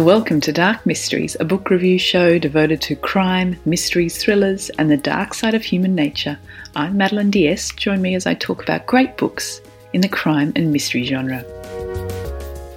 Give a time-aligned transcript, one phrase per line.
[0.00, 4.96] Welcome to Dark Mysteries, a book review show devoted to crime, mysteries, thrillers, and the
[4.96, 6.38] dark side of human nature.
[6.74, 7.70] I'm Madeline Diaz.
[7.76, 9.60] Join me as I talk about great books
[9.92, 11.44] in the crime and mystery genre.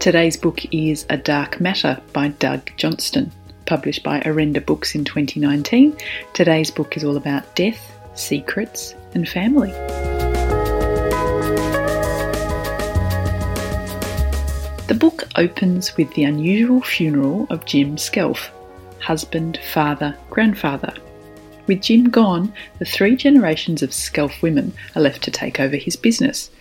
[0.02, 3.32] Today's book is A Dark Matter by Doug Johnstone,
[3.68, 5.96] published by Orenda Books in 2019.
[6.34, 9.72] Today's book is all about death, secrets, and family.
[14.94, 18.52] The book opens with the unusual funeral of Jim Skelf,
[19.00, 20.94] husband, father, grandfather.
[21.66, 25.96] With Jim gone, the three generations of Skelf women are left to take over his
[25.96, 26.52] business,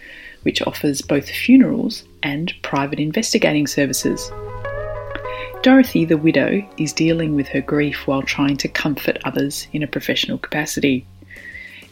[0.45, 4.33] which offers both funerals and private investigating services.
[5.61, 9.87] Dorothy, the widow, is dealing with her grief while trying to comfort others in a
[9.87, 11.05] professional capacity.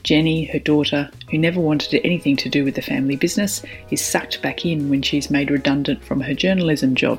[0.02, 4.42] Jenny, her daughter, who never wanted anything to do with the family business, is sucked
[4.42, 7.18] back in when she's made redundant from her journalism job.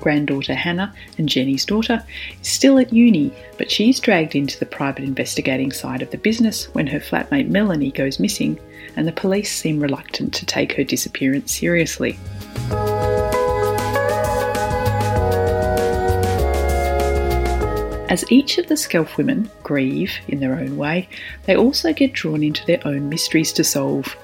[0.00, 2.04] Granddaughter Hannah and Jenny's daughter
[2.40, 6.66] is still at uni, but she's dragged into the private investigating side of the business
[6.74, 8.58] when her flatmate Melanie goes missing,
[8.96, 12.18] and the police seem reluctant to take her disappearance seriously.
[18.10, 21.08] As each of the Skelf women grieve in their own way,
[21.46, 24.14] they also get drawn into their own mysteries to solve,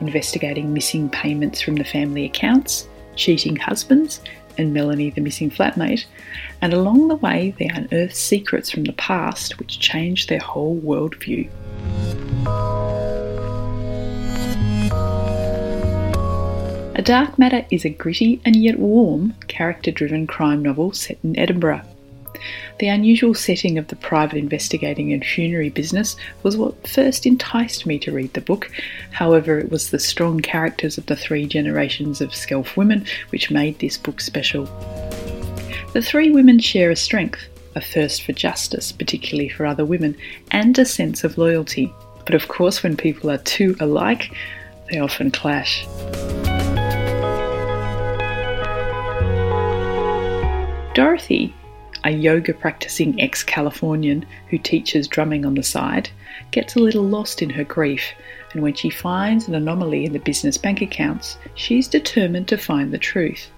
[0.00, 4.20] investigating missing payments from the family accounts, cheating husbands,
[4.58, 6.06] and Melanie, the missing flatmate,
[6.60, 11.48] and along the way they unearth secrets from the past which change their whole worldview.
[16.96, 21.38] A Dark Matter is a gritty and yet warm, character driven crime novel set in
[21.38, 21.82] Edinburgh.
[22.78, 27.98] The unusual setting of the private investigating and funerary business was what first enticed me
[28.00, 28.70] to read the book.
[29.10, 33.78] However, it was the strong characters of the three generations of Skelf women which made
[33.78, 34.64] this book special.
[35.92, 40.16] The three women share a strength a thirst for justice, particularly for other women,
[40.50, 41.92] and a sense of loyalty.
[42.24, 44.32] But of course, when people are too alike,
[44.90, 45.86] they often clash.
[50.94, 51.54] Dorothy
[52.04, 56.10] a yoga practicing ex Californian who teaches drumming on the side,
[56.50, 58.12] gets a little lost in her grief,
[58.52, 62.92] and when she finds an anomaly in the business bank accounts, she's determined to find
[62.92, 63.48] the truth,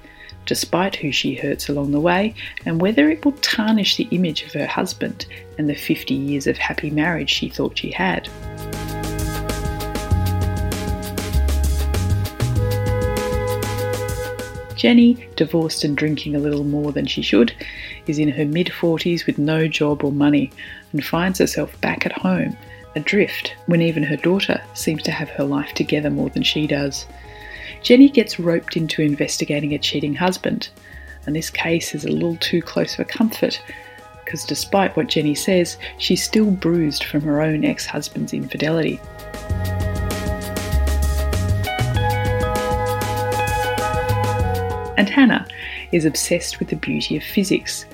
[0.46, 2.34] despite who she hurts along the way
[2.66, 5.26] and whether it will tarnish the image of her husband
[5.58, 8.28] and the 50 years of happy marriage she thought she had.
[14.82, 17.54] Jenny, divorced and drinking a little more than she should,
[18.08, 20.50] is in her mid 40s with no job or money
[20.90, 22.56] and finds herself back at home,
[22.96, 27.06] adrift, when even her daughter seems to have her life together more than she does.
[27.84, 30.68] Jenny gets roped into investigating a cheating husband,
[31.26, 33.62] and this case is a little too close for comfort
[34.24, 38.98] because despite what Jenny says, she's still bruised from her own ex husband's infidelity.
[45.02, 45.48] And Hannah
[45.90, 47.86] is obsessed with the beauty of physics.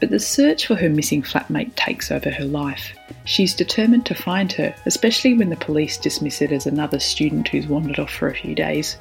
[0.00, 2.94] But the search for her missing flatmate takes over her life.
[3.24, 7.66] She's determined to find her, especially when the police dismiss it as another student who's
[7.66, 8.98] wandered off for a few days.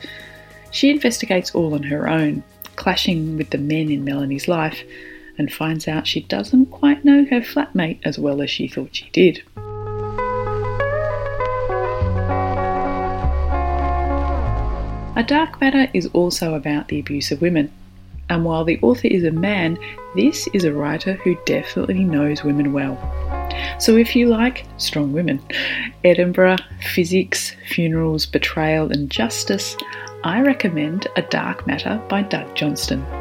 [0.71, 2.41] She investigates all on her own,
[2.77, 4.81] clashing with the men in Melanie's life,
[5.37, 9.09] and finds out she doesn't quite know her flatmate as well as she thought she
[9.09, 9.43] did.
[15.13, 17.69] A Dark Matter is also about the abuse of women.
[18.29, 19.77] And while the author is a man,
[20.15, 22.97] this is a writer who definitely knows women well.
[23.77, 25.41] So if you like strong women,
[26.05, 26.57] Edinburgh,
[26.93, 29.75] physics, funerals, betrayal, and justice,
[30.23, 33.20] I recommend A Dark Matter by Doug Johnstone.